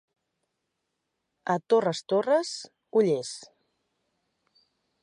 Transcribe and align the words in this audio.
A 1.55 1.57
Torres 1.73 2.01
Torres, 2.15 2.55
ollers. 3.03 3.35